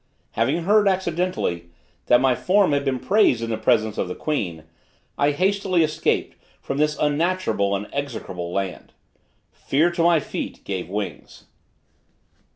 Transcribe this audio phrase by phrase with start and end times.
[0.31, 1.65] Having heard, accidentally,
[2.07, 4.63] that my form had been praised in the presence of the queen,
[5.15, 8.93] I hastily escaped from this unnatural and execrable land:
[9.51, 11.45] Fear to my feet gave wings.